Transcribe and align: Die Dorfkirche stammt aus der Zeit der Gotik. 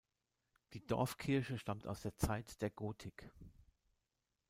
Die 0.73 0.83
Dorfkirche 0.83 1.59
stammt 1.59 1.85
aus 1.85 2.01
der 2.01 2.15
Zeit 2.17 2.59
der 2.63 2.71
Gotik. 2.71 3.29